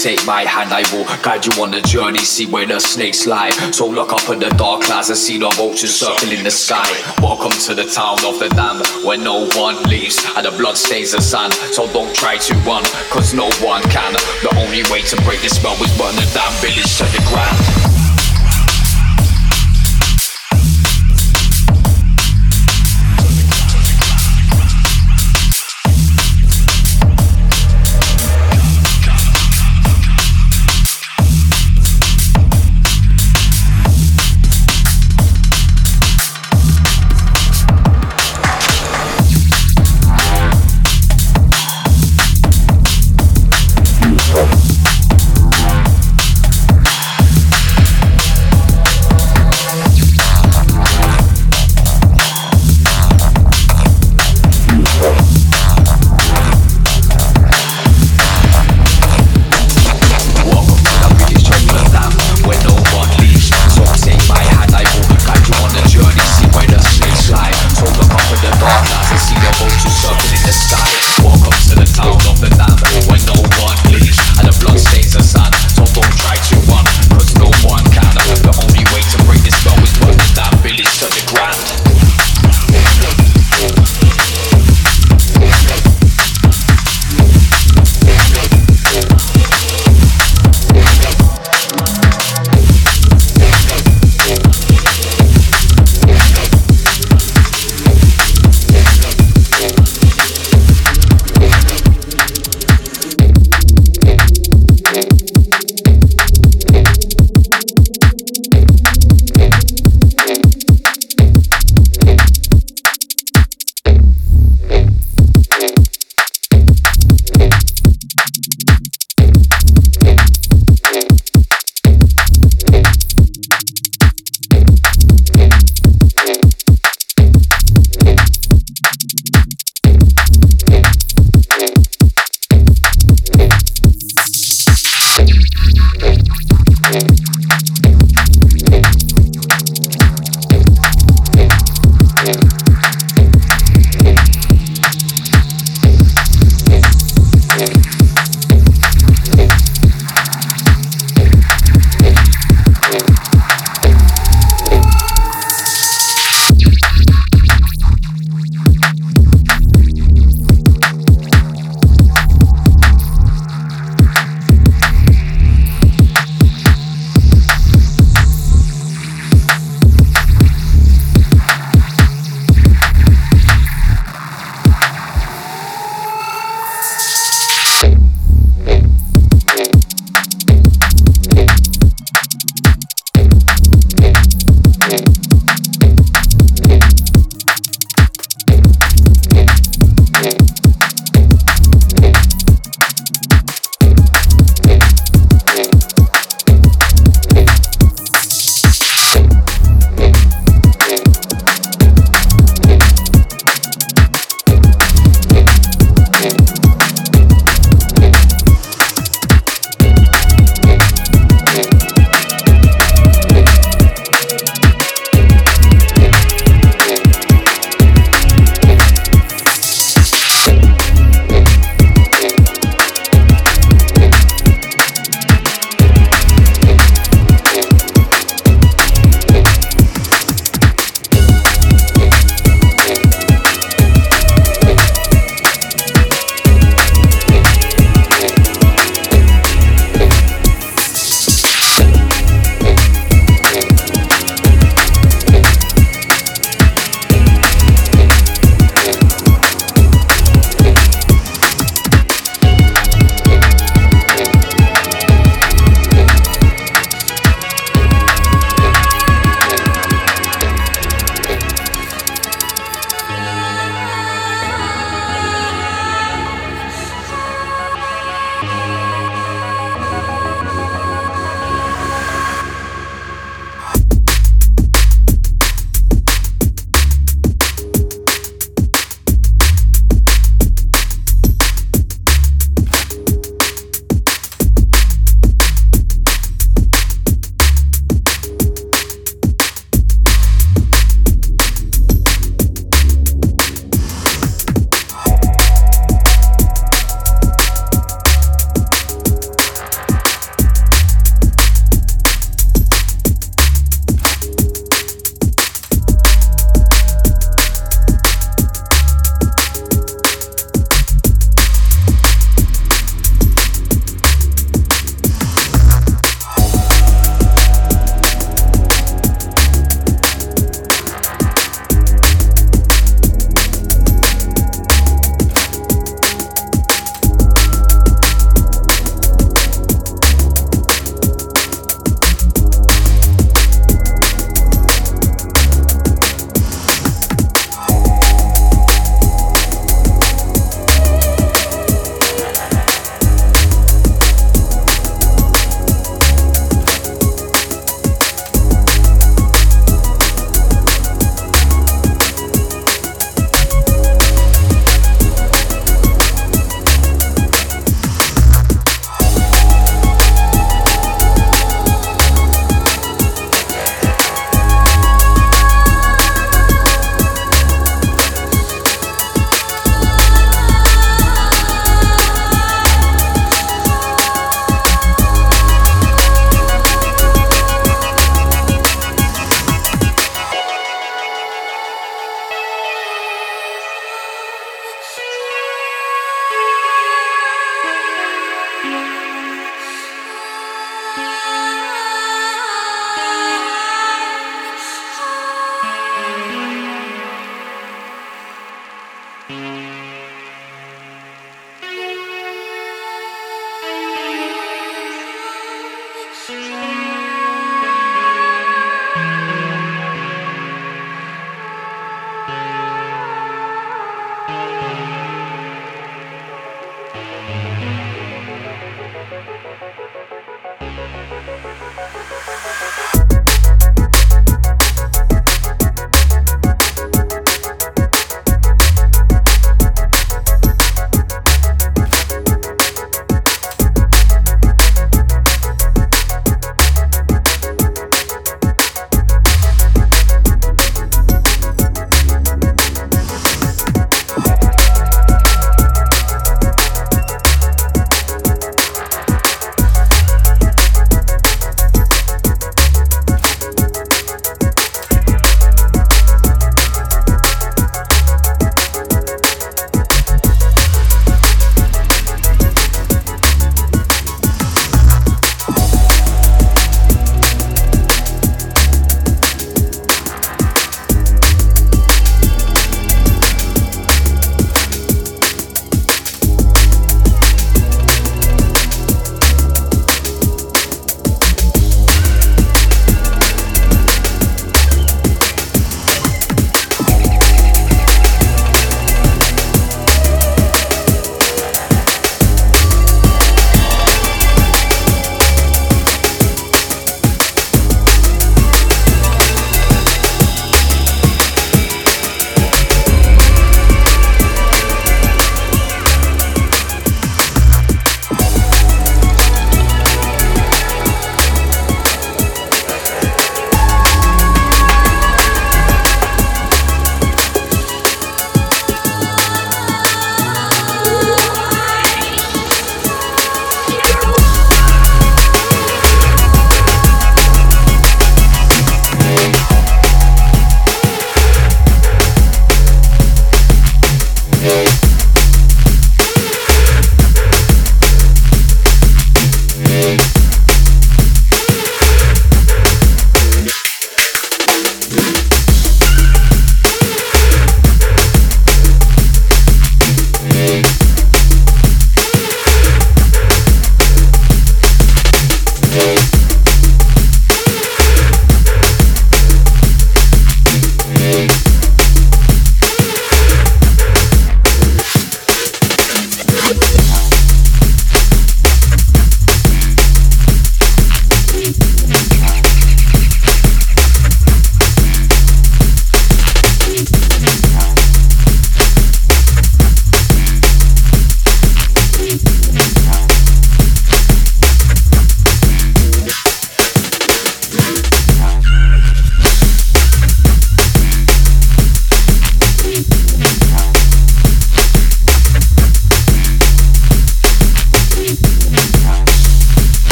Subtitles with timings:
[0.00, 2.20] Take my hand, I will guide you on the journey.
[2.20, 3.50] See where the snakes lie.
[3.70, 6.88] So look up in the dark clouds and see the vultures circling the sky.
[7.20, 11.12] Welcome to the town of the damned, where no one leaves and the blood stains
[11.12, 11.52] the sand.
[11.52, 14.14] So don't try to run, cause no one can.
[14.40, 17.79] The only way to break this spell is burn the damn village to the ground.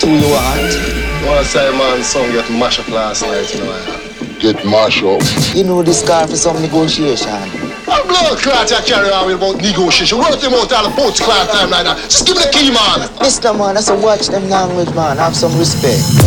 [0.00, 0.18] To you?
[0.18, 1.26] This two you want?
[1.26, 4.38] One say man song get mashed up last night, you know.
[4.40, 5.20] Get mashed up.
[5.54, 7.28] You know this car for some negotiation.
[7.28, 10.18] I'm blood clot I carry on with about negotiation.
[10.18, 11.96] Run them out all the boats clot time like that.
[12.04, 13.08] Just give me the key, man.
[13.20, 15.16] Listen, man, that's a watch them language, man.
[15.16, 16.19] Have some respect.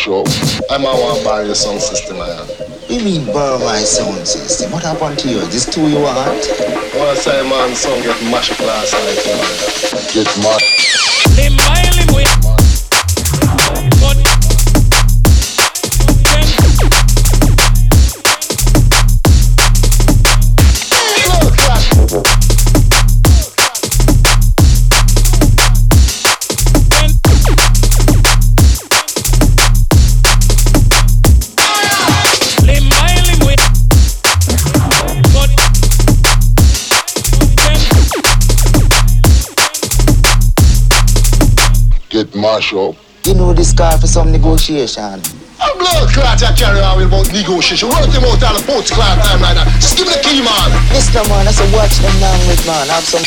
[0.00, 0.70] Get mashed up.
[0.70, 2.46] I'm a one buy your sound system, man.
[2.88, 4.72] You mean borrow my sound system?
[4.72, 5.40] What happened to you?
[5.46, 6.46] This two you want?
[6.94, 10.24] One say man song get mashed up last night, you know.
[10.24, 11.89] Get mashed.
[42.40, 42.96] Get mashed up.
[43.24, 45.20] You know this car for some negotiation.
[45.60, 47.90] I'm blood clot I carry on with about negotiation.
[47.90, 49.68] Run them out all the boats clot time like that.
[49.76, 50.72] Just give me the key, man.
[50.88, 52.88] Listen, man, that's a watch them language, man.
[52.88, 53.24] Have some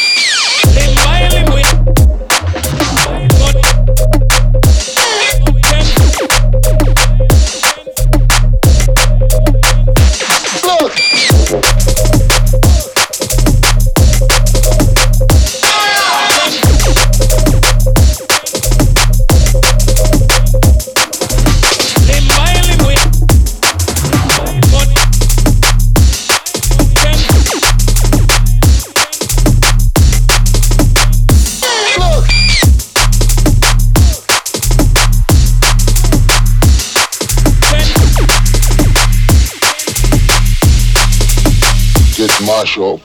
[42.65, 43.01] Get.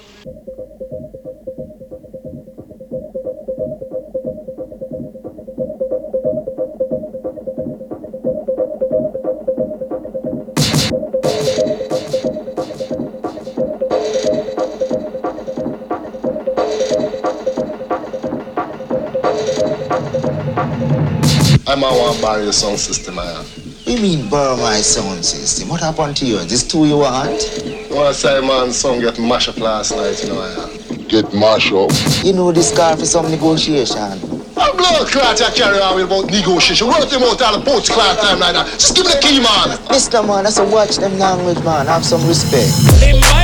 [21.66, 23.44] I'm a one buy your sound system, man.
[23.84, 25.68] You mean borrow my sound system?
[25.68, 26.38] What happened to you?
[26.44, 27.57] This two you want?
[27.90, 30.40] One say man song get mashed up last night, you know.
[30.40, 30.88] I.
[31.08, 31.90] Get mashed up.
[32.22, 33.96] You know this car for some negotiation.
[33.96, 36.86] I'm blood clot I carry on with about negotiation.
[36.86, 38.66] Run them out all the boats clot time like that.
[38.72, 39.78] Just give me the key, man.
[39.88, 41.86] Listen, man, that's a watch them language, man.
[41.86, 43.37] Have some respect.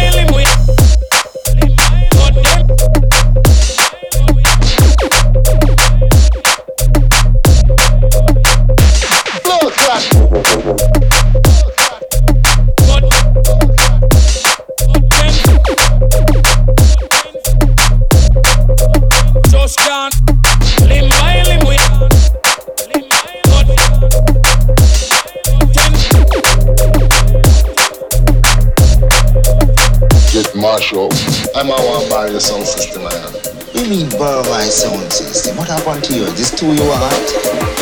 [30.75, 31.55] Get mashed up.
[31.55, 33.33] I'm a one buy your sound system, man.
[33.75, 35.57] You mean borrow my sound system?
[35.57, 36.25] What happened to you?
[36.33, 37.31] This two you want?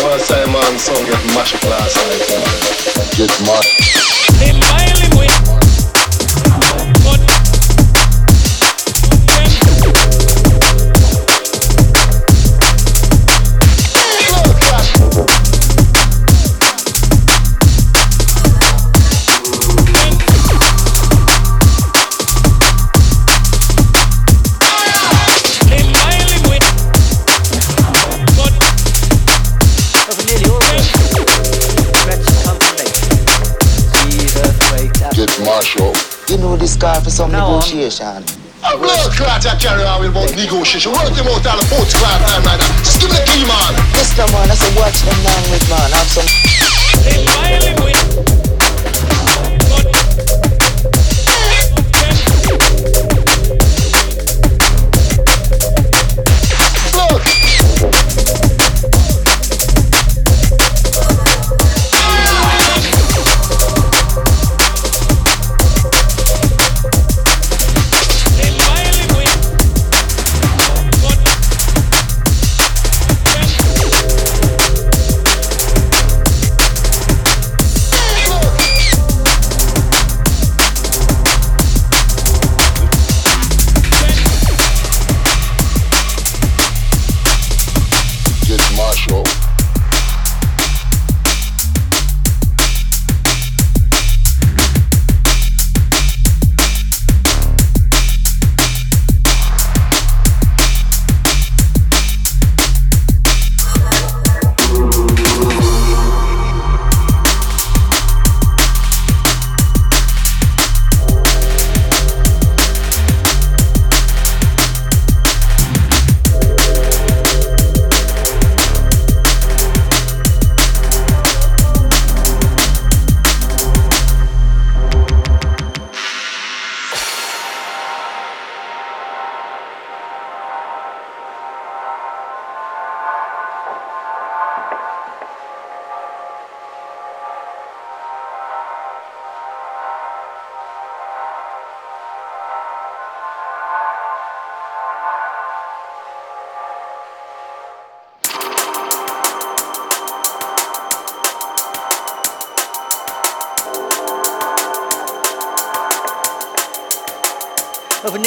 [0.03, 3.17] One say man song get mashed last night, know.
[3.17, 4.22] Get mashed.
[36.63, 38.23] This car for some negotiation.
[38.63, 40.93] I'm blood clot I carry on with about negotiation.
[40.93, 42.71] Run them out all the boats clot time like that.
[42.87, 43.75] Just give me the key, man.
[43.99, 45.91] Listen, man, that's a watch them language, man.
[45.91, 46.31] Have some
[47.03, 48.52] limb by limb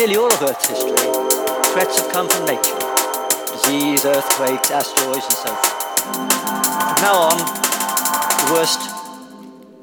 [0.08, 0.96] nearly all of Earth's history,
[1.74, 2.78] threats have come from nature.
[3.54, 6.00] Disease, earthquakes, asteroids, and so forth.
[6.94, 7.38] From now on,
[8.46, 8.80] the worst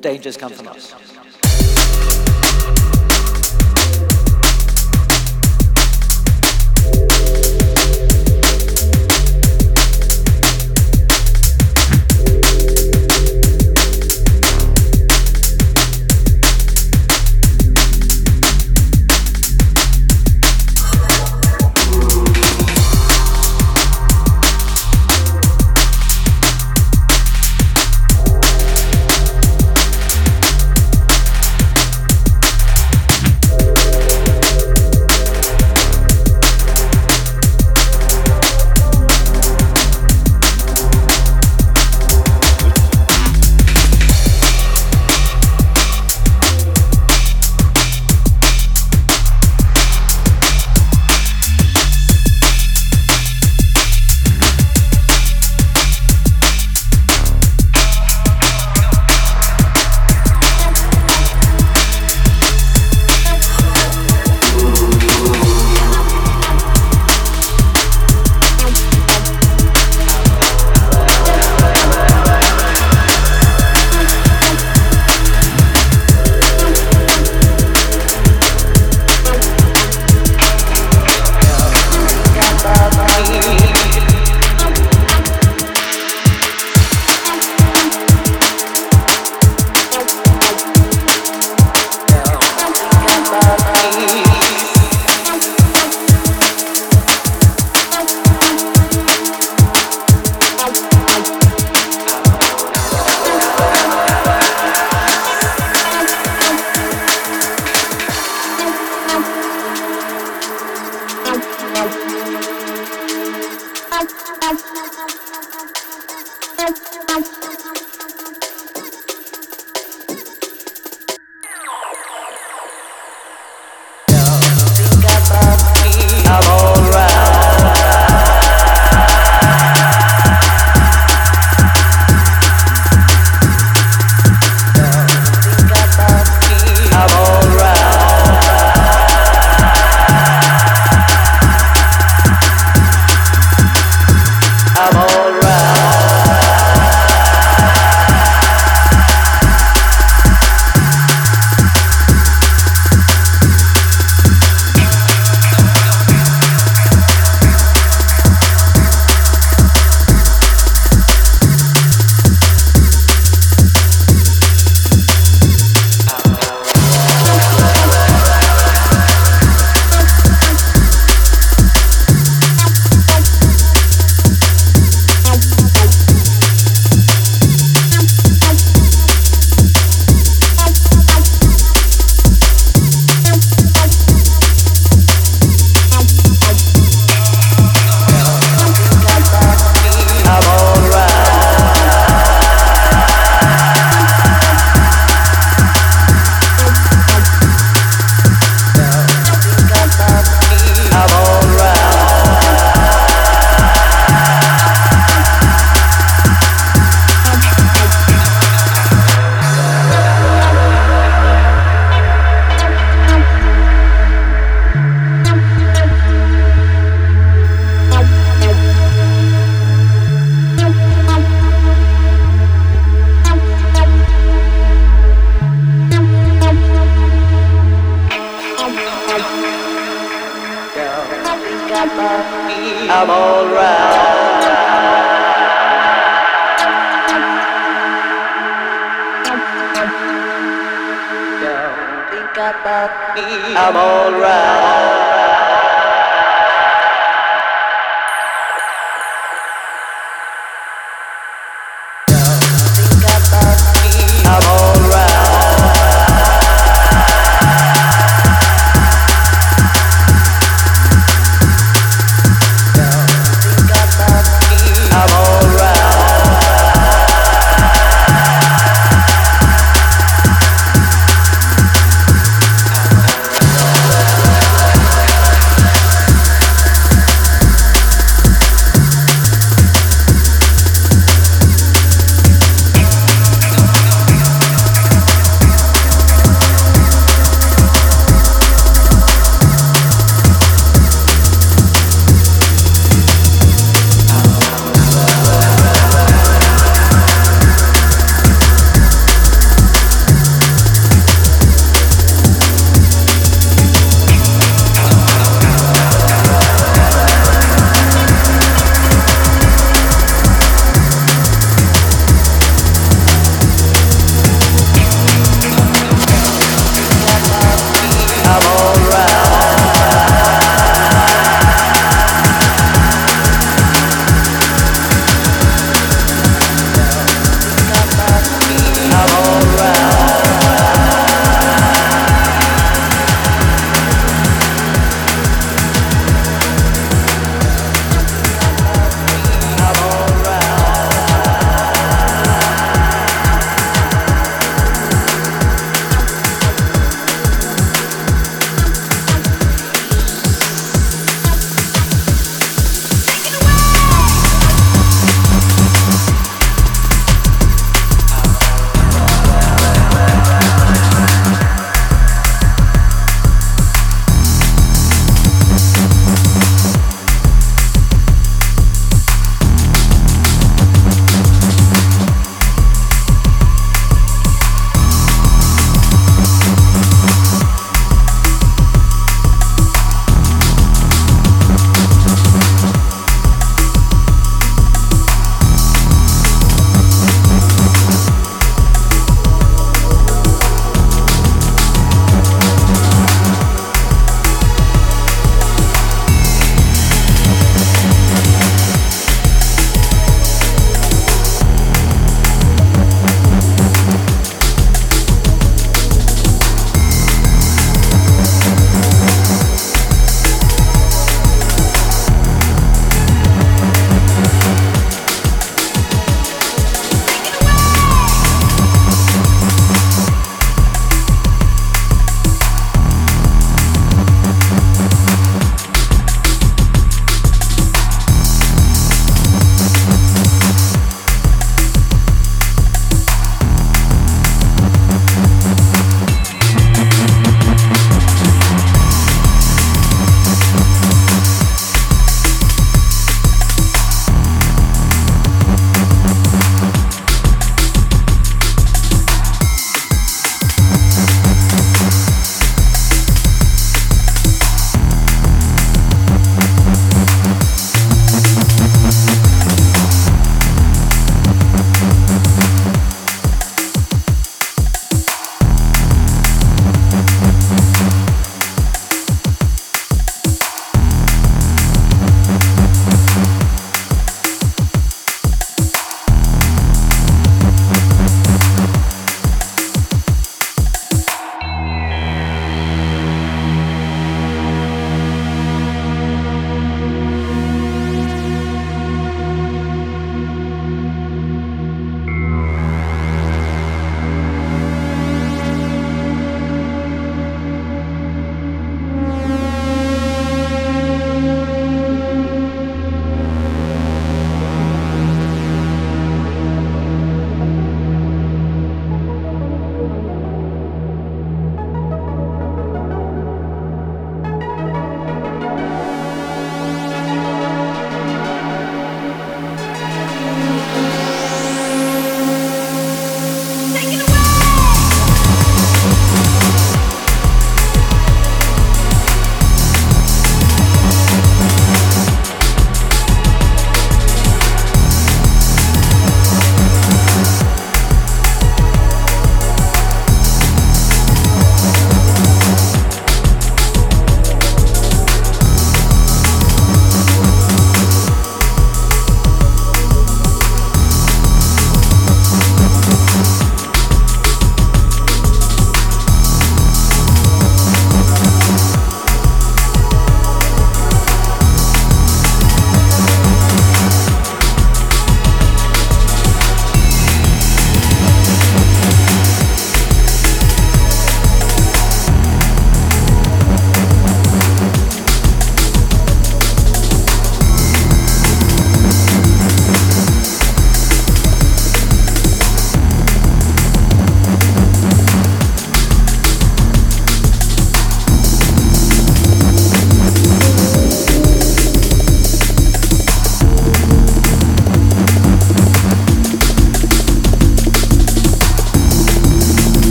[0.00, 1.07] dangers come from us.